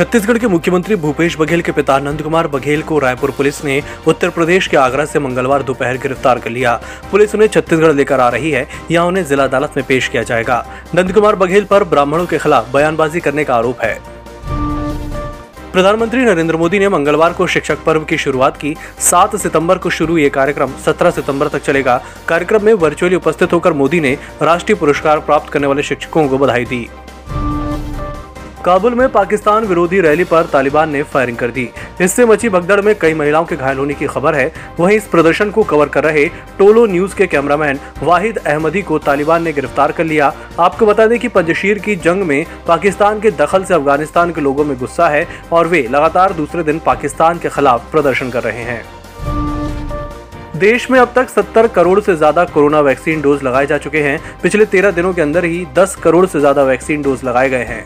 छत्तीसगढ़ 0.00 0.38
के 0.38 0.48
मुख्यमंत्री 0.48 0.96
भूपेश 0.96 1.36
बघेल 1.38 1.60
के 1.62 1.72
पिता 1.72 1.98
नंद 1.98 2.22
कुमार 2.22 2.46
बघेल 2.48 2.82
को 2.82 2.98
रायपुर 2.98 3.30
पुलिस 3.30 3.64
ने 3.64 3.82
उत्तर 4.08 4.30
प्रदेश 4.30 4.66
के 4.66 4.76
आगरा 4.76 5.04
से 5.04 5.18
मंगलवार 5.18 5.62
दोपहर 5.62 5.96
गिरफ़्तार 5.96 6.38
कर 6.38 6.50
लिया। 6.50 6.74
पुलिस 7.10 7.34
उन्हें 7.34 7.48
छत्तीसगढ़ 7.48 7.92
लेकर 7.92 8.20
आ 8.20 8.28
रही 8.28 8.50
है 8.50 8.66
यहाँ 8.90 9.06
उन्हें 9.06 9.24
जिला 9.24 9.44
अदालत 9.44 9.72
में 9.76 9.84
पेश 9.86 10.08
किया 10.08 10.22
जाएगा। 10.22 10.64
नंद 10.94 11.12
कुमार 11.12 11.36
बघेल 11.36 11.64
पर 11.64 11.84
ब्राह्मणों 11.84 12.26
के 12.26 12.38
खिलाफ 12.38 12.72
बयानबाजी 12.72 13.20
करने 13.20 13.44
का 13.44 13.54
आरोप 13.56 13.80
है। 13.80 13.94
प्रधानमंत्री 15.72 16.20
नरेंद्र 16.20 16.56
मोदी 16.56 16.78
ने 16.78 16.88
मंगलवार 16.88 17.32
को 17.32 17.46
शिक्षक 17.46 17.84
पर्व 17.84 18.04
की 18.04 18.18
शुरुआत 18.18 18.56
की। 18.56 18.74
7 19.00 19.36
सितंबर 19.36 19.78
को 19.78 19.90
शुरू 19.90 20.16
ये 20.18 20.30
कार्यक्रम 20.30 20.72
17 20.86 21.10
सितंबर 21.10 21.48
तक 21.48 21.62
चलेगा। 21.62 22.00
कार्यक्रम 22.28 22.64
में 22.64 22.72
वर्चुअली 22.76 23.16
उपस्थित 23.16 23.52
होकर 23.52 23.72
मोदी 23.74 24.00
ने 24.00 24.16
राष्ट्रीय 24.42 24.78
पुरस्कार 24.78 25.20
प्राप्त 25.20 25.52
करने 25.52 25.66
वाले 25.66 25.82
शिक्षकों 25.82 26.28
को 26.28 26.38
बधाई 26.38 26.64
दी। 26.64 26.86
काबुल 28.64 28.94
में 28.94 29.08
पाकिस्तान 29.08 29.64
विरोधी 29.64 30.00
रैली 30.00 30.24
पर 30.24 30.46
तालिबान 30.46 30.90
ने 30.90 31.02
फायरिंग 31.02 31.36
कर 31.36 31.50
दी। 31.50 31.68
इससे 32.00 32.24
मची 32.26 32.48
भगदड़ 32.48 32.80
में 32.80 32.94
कई 33.00 33.14
महिलाओं 33.14 33.44
के 33.44 33.56
घायल 33.56 33.78
होने 33.78 33.94
की 33.94 34.06
खबर 34.06 34.34
है। 34.34 34.52
वहीं 34.80 34.96
इस 34.96 35.06
प्रदर्शन 35.08 35.50
को 35.50 35.62
कवर 35.64 35.88
कर 35.88 36.04
रहे 36.04 36.26
टोलो 36.58 36.84
न्यूज़ 36.86 37.14
के 37.16 37.26
कैमरामैन 37.26 37.78
वाहिद 38.02 38.38
अहमदी 38.38 38.82
को 38.82 38.98
तालिबान 38.98 39.42
ने 39.42 39.52
गिरफ़्तार 39.52 39.92
कर 39.92 40.04
लिया। 40.04 40.32
आपको 40.60 40.86
बता 40.86 41.06
दें 41.06 41.18
कि 41.18 41.28
पंजशीर 41.28 41.78
की 41.78 41.96
जंग 41.98 42.22
में 42.22 42.44
पाकिस्तान 42.66 43.20
के 43.20 43.30
दखल 43.32 43.64
से 43.64 43.74
अफ़गानिस्तान 43.74 44.32
के 44.32 44.40
लोगों 44.40 44.64
में 44.64 44.76
गुस्सा 44.78 45.08
है 45.08 45.26
और 45.52 45.66
वे 45.66 45.82
लगातार 45.90 46.32
दूसरे 46.32 46.62
दिन 46.62 46.78
पाकिस्तान 46.86 47.38
के 47.38 47.48
खिलाफ 47.48 47.90
प्रदर्शन 47.92 48.30
कर 48.30 48.42
रहे 48.42 48.64
हैं। 48.64 48.82
देश 50.56 50.90
में 50.90 50.98
अब 51.00 51.12
तक 51.16 51.28
70 51.30 51.66
करोड़ 51.74 52.00
से 52.00 52.16
ज़्यादा 52.16 52.44
कोरोना 52.46 52.80
वैक्सीन 52.80 53.20
डोज 53.20 53.42
लगाए 53.42 53.66
जा 53.66 53.78
चुके 53.78 54.00
हैं। 54.02 54.18
पिछले 54.42 54.64
13 54.66 54.90
दिनों 54.90 55.12
के 55.14 55.22
अंदर 55.22 55.44
ही 55.44 55.64
10 55.78 55.94
करोड़ 56.02 56.26
से 56.26 56.40
ज़्यादा 56.40 56.62
वैक्सीन 56.64 57.02
डोज 57.02 57.24
लगाए 57.24 57.48
गए 57.50 57.64
हैं। 57.64 57.84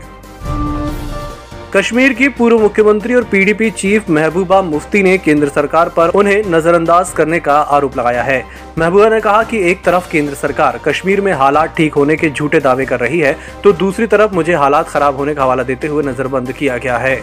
कश्मीर 1.76 2.12
की 2.12 2.28
पूर्व 2.28 2.58
मुख्यमंत्री 2.58 3.14
और 3.14 3.24
पीडीपी 3.24 3.70
चीफ 3.70 4.10
महबूबा 4.10 4.60
मुफ्ती 4.62 5.02
ने 5.02 5.16
केंद्र 5.18 5.48
सरकार 5.48 5.88
पर 5.88 6.08
उन्हें 6.08 6.44
नजरअंदाज 6.46 7.10
करने 7.10 7.40
का 7.40 7.58
आरोप 7.76 7.98
लगाया 7.98 8.22
है। 8.22 8.44
महबूबा 8.78 9.08
ने 9.08 9.20
कहा 9.20 9.42
कि 9.42 9.62
एक 9.70 9.82
तरफ़ 9.84 10.10
केंद्र 10.10 10.34
सरकार 10.34 10.78
कश्मीर 10.84 11.20
में 11.20 11.32
हालात 11.32 11.74
ठीक 11.76 11.94
होने 11.94 12.16
के 12.16 12.30
झूठे 12.30 12.60
दावे 12.60 12.84
कर 12.84 13.00
रही 13.00 13.18
है 13.20 13.36
तो 13.64 13.72
दूसरी 13.74 14.06
तरफ़ 14.06 14.34
मुझे 14.34 14.54
हालात 14.54 14.88
खराब 14.88 15.16
होने 15.16 15.34
का 15.34 15.42
हवाला 15.42 15.62
देते 15.62 15.86
हुए 15.86 16.02
नजरबंद 16.02 16.52
किया 16.52 16.78
गया 16.78 16.98
है। 16.98 17.22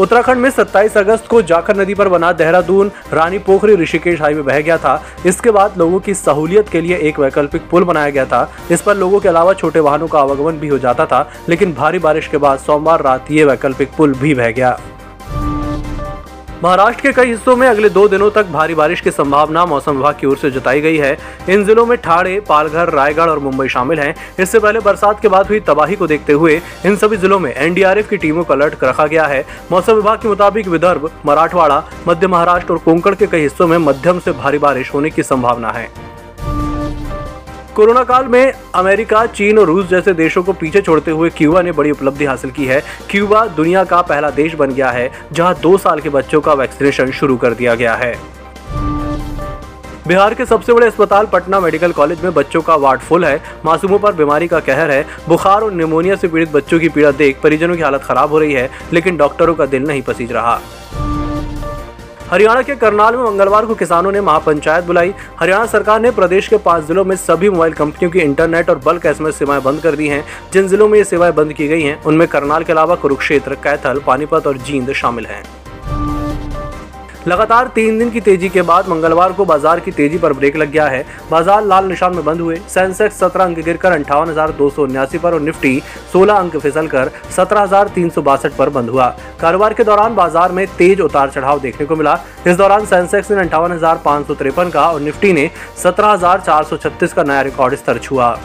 उत्तराखंड 0.00 0.40
में 0.40 0.48
27 0.50 0.96
अगस्त 0.96 1.26
को 1.26 1.40
जाखर 1.42 1.76
नदी 1.76 1.94
पर 1.94 2.08
बना 2.08 2.32
देहरादून, 2.32 2.90
रानी 3.12 3.38
पोखरी, 3.38 3.74
ऋषिकेश 3.76 4.20
हाईवे 4.20 4.42
बह 4.42 4.60
गया 4.60 4.76
था। 4.78 5.02
इसके 5.26 5.50
बाद 5.50 5.78
लोगों 5.78 6.00
की 6.00 6.14
सहूलियत 6.14 6.68
के 6.68 6.80
लिए 6.80 6.96
एक 6.98 7.18
वैकल्पिक 7.18 7.68
पुल 7.70 7.84
बनाया 7.84 8.10
गया 8.10 8.24
था। 8.24 8.50
इस 8.70 8.82
पर 8.82 8.96
लोगों 8.96 9.20
के 9.20 9.28
अलावा 9.28 9.52
छोटे 9.52 9.80
वाहनों 9.80 10.08
का 10.08 10.18
आवागमन 10.20 10.58
भी 10.58 10.68
हो 10.68 10.78
जाता 10.78 11.06
था, 11.06 11.28
लेकिन 11.48 11.72
भारी 11.74 11.98
बारिश 11.98 12.28
के 12.28 12.36
बाद 12.36 12.58
सोमवार 12.58 13.02
रात 13.02 13.30
ये 13.30 13.44
वैकल्पिक 13.44 13.90
पुल 13.98 14.14
भी 14.14 14.34
बह 14.34 14.50
गया। 14.50 14.78
महाराष्ट्र 16.62 17.02
के 17.02 17.10
कई 17.12 17.28
हिस्सों 17.28 17.54
में 17.56 17.66
अगले 17.68 17.88
दो 17.88 18.06
दिनों 18.08 18.30
तक 18.30 18.46
भारी 18.46 18.74
बारिश 18.74 19.00
की 19.00 19.10
संभावना 19.10 19.64
मौसम 19.66 19.96
विभाग 19.96 20.14
की 20.20 20.26
ओर 20.26 20.36
से 20.36 20.50
जताई 20.50 20.80
गई 20.80 20.96
है। 20.96 21.16
इन 21.48 21.64
जिलों 21.64 21.84
में 21.86 21.96
ठाणे, 21.98 22.38
पालघर, 22.40 22.90
रायगढ़ 22.90 23.30
और 23.30 23.38
मुंबई 23.38 23.68
शामिल 23.68 23.98
हैं। 23.98 24.14
इससे 24.38 24.58
पहले 24.58 24.80
बरसात 24.80 25.20
के 25.20 25.28
बाद 25.28 25.48
हुई 25.48 25.60
तबाही 25.60 25.96
को 25.96 26.06
देखते 26.06 26.32
हुए 26.32 26.60
इन 26.86 26.96
सभी 26.96 27.16
जिलों 27.16 27.38
में 27.38 27.52
एनडीआरएफ 27.52 28.08
की 28.08 28.16
टीमों 28.16 28.44
को 28.44 28.52
अलर्ट 28.52 28.84
रखा 28.84 29.06
गया 29.06 29.26
है। 29.26 29.44
मौसम 29.72 29.94
विभाग 29.94 30.18
के 30.18 30.28
मुताबिक 30.28 30.68
विदर्भ, 30.68 31.10
मराठवाड़ा, 31.26 31.82
मध्य 32.08 32.26
महाराष्ट्र 32.26 32.72
और 32.72 32.78
कोंकण 32.78 33.14
के 33.14 33.26
कई 33.26 33.40
हिस्सों 33.40 33.66
में 33.66 33.78
मध्यम 33.78 34.18
से 34.18 34.32
भारी 34.32 34.58
बारिश 34.58 34.94
होने 34.94 35.10
की 35.10 35.22
संभावना 35.22 35.70
है। 35.70 36.05
कोरोना 37.76 38.02
काल 38.04 38.26
में 38.26 38.52
अमेरिका, 38.74 39.24
चीन 39.26 39.58
और 39.58 39.66
रूस 39.66 39.86
जैसे 39.86 40.12
देशों 40.14 40.42
को 40.42 40.52
पीछे 40.52 40.80
छोड़ते 40.82 41.10
हुए 41.10 41.28
क्यूबा 41.30 41.62
ने 41.62 41.72
बड़ी 41.72 41.90
उपलब्धि 41.90 42.24
हासिल 42.24 42.50
की 42.50 42.66
है। 42.66 42.80
क्यूबा 43.10 43.44
दुनिया 43.46 43.82
का 43.84 44.00
पहला 44.02 44.30
देश 44.30 44.54
बन 44.54 44.70
गया 44.70 44.90
है, 44.90 45.10
जहाँ 45.32 45.54
दो 45.54 45.76
साल 45.78 46.00
के 46.00 46.08
बच्चों 46.08 46.40
का 46.40 46.52
वैक्सीनेशन 46.52 47.10
शुरू 47.10 47.36
कर 47.36 47.54
दिया 47.54 47.74
गया 47.74 47.94
है। 47.94 48.14
बिहार 50.08 50.34
के 50.34 50.46
सबसे 50.46 50.72
बड़े 50.72 50.86
अस्पताल 50.86 51.26
पटना 51.26 51.60
मेडिकल 51.60 51.92
कॉलेज 51.92 52.24
में 52.24 52.32
बच्चों 52.34 52.62
का 52.62 52.74
वार्ड 52.76 53.00
फुल 53.00 53.24
है। 53.24 53.40
मासूमों 53.64 53.98
पर 53.98 54.12
बीमारी 54.12 54.48
का 54.48 54.60
कहर 54.60 54.90
है। 54.90 55.04
बुखार 55.28 55.62
और 55.62 55.72
निमोनिया 55.72 56.16
से 56.16 56.28
पीड़ित 56.28 56.52
बच्चों 56.52 56.80
की 56.80 56.88
पीड़ा 56.88 57.10
देख 57.10 57.40
परिजनों 57.42 57.76
की 57.76 57.82
हालत 57.82 58.02
खराब 58.02 58.30
हो 58.30 58.38
रही 58.38 58.52
है, 58.52 58.70
लेकिन 58.92 59.16
डॉक्टरों 59.16 59.54
का 59.54 59.66
दिल 59.66 59.82
नहीं 59.82 60.02
पसीज 60.02 60.32
रहा। 60.32 60.60
हरियाणा 62.30 62.62
के 62.62 62.74
करनाल 62.76 63.16
में 63.16 63.22
मंगलवार 63.24 63.66
को 63.66 63.74
किसानों 63.74 64.12
ने 64.12 64.20
महापंचायत 64.20 64.84
बुलाई। 64.84 65.12
हरियाणा 65.40 65.66
सरकार 65.66 66.00
ने 66.00 66.10
प्रदेश 66.10 66.48
के 66.48 66.56
पाँच 66.56 66.84
जिलों 66.84 67.04
में 67.04 67.14
सभी 67.16 67.50
मोबाइल 67.50 67.72
कंपनियों 67.72 68.10
की 68.10 68.18
इंटरनेट 68.18 68.70
और 68.70 68.78
बल्क 68.78 69.06
एसएमएस 69.06 69.36
सेवाएँ 69.36 69.62
बंद 69.62 69.80
कर 69.80 69.96
दी 69.96 70.08
हैं। 70.08 70.24
जिन 70.52 70.68
जिलों 70.68 70.88
में 70.88 70.98
ये 70.98 71.04
सेवाएँ 71.04 71.32
बंद 71.32 71.52
की 71.52 71.68
गई 71.68 71.82
हैं, 71.82 72.02
उनमें 72.02 72.26
करनाल 72.28 72.64
के 72.64 72.72
अलावा 72.72 72.94
कुरुक्षेत्र, 72.94 73.54
कैथल, 73.54 74.00
पानीपत 74.06 74.46
और 74.46 74.58
जींद 74.58 74.92
शामिल 74.92 75.26
हैं। 75.26 75.42
लगातार 77.26 77.68
तीन 77.74 77.98
दिन 77.98 78.10
की 78.10 78.20
तेज़ी 78.20 78.48
के 78.48 78.62
बाद 78.62 78.88
मंगलवार 78.88 79.32
को 79.32 79.44
बाज़ार 79.44 79.80
की 79.80 79.90
तेज़ी 79.92 80.18
पर 80.18 80.32
ब्रेक 80.32 80.56
लग 80.56 80.70
गया 80.70 80.86
है। 80.86 81.04
बाज़ार 81.30 81.64
लाल 81.64 81.84
निशान 81.84 82.14
में 82.14 82.24
बंद 82.24 82.40
हुए। 82.40 82.56
सेंसेक्स 82.68 83.18
सत्रह 83.18 83.44
अंक 83.44 83.58
गिरकर 83.58 83.92
अंठावन 83.92 84.32
पर 85.18 85.34
और 85.34 85.40
निफ्टी 85.40 85.80
सोलह 86.12 86.34
अंक 86.34 86.56
फिसल 86.56 86.88
कर 86.88 87.10
सत्रह 87.36 87.66
पर 88.58 88.68
बंद 88.70 88.90
हुआ। 88.90 89.06
कारोबार 89.40 89.74
के 89.74 89.84
दौरान 89.84 90.14
बाज़ार 90.14 90.52
में 90.52 90.66
तेज 90.78 91.00
उतार 91.00 91.30
चढ़ाव 91.30 91.60
देखने 91.60 91.86
को 91.86 91.96
मिला। 91.96 92.18
इस 92.46 92.56
दौरान 92.56 92.86
सेंसेक्स 92.86 93.30
ने 93.30 93.40
अंठावन 93.40 93.78
का 94.70 94.88
और 94.88 95.00
निफ्टी 95.00 95.32
ने 95.32 95.50
सत्रह 95.82 96.16
का 97.06 97.22
नया 97.22 97.40
रिकॉर्ड 97.42 97.74
स्तर 97.74 97.98
छुआ। 97.98 98.36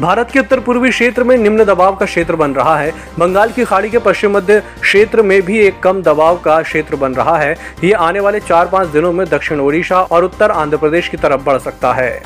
भारत 0.00 0.30
के 0.30 0.38
उत्तर 0.38 0.60
पूर्वी 0.60 0.90
क्षेत्र 0.90 1.24
में 1.24 1.36
निम्न 1.36 1.64
दबाव 1.64 1.96
का 1.96 2.06
क्षेत्र 2.06 2.36
बन 2.36 2.52
रहा 2.54 2.76
है। 2.78 2.92
बंगाल 3.18 3.50
की 3.52 3.64
खाड़ी 3.64 3.90
के 3.90 3.98
पश्चिम 3.98 4.36
मध्य 4.36 4.60
क्षेत्र 4.80 5.22
में 5.22 5.40
भी 5.42 5.58
एक 5.58 5.80
कम 5.80 6.02
दबाव 6.02 6.38
का 6.38 6.60
क्षेत्र 6.62 6.96
बन 6.96 7.14
रहा 7.14 7.36
है। 7.38 7.56
ये 7.84 7.92
आने 7.92 8.20
वाले 8.20 8.40
चार 8.40 8.68
पाँच 8.68 8.88
दिनों 8.88 9.12
में 9.12 9.26
दक्षिण 9.28 9.60
ओडिशा 9.60 10.02
और 10.02 10.24
उत्तर 10.24 10.50
आंध्र 10.50 10.76
प्रदेश 10.76 11.08
की 11.08 11.16
तरफ़ 11.16 11.44
बढ़ 11.44 11.58
सकता 11.58 11.92
है। 11.92 12.22